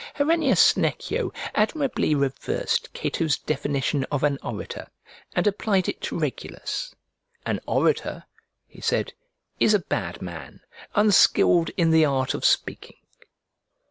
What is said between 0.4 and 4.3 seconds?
Senecio admirably reversed Cato's definition of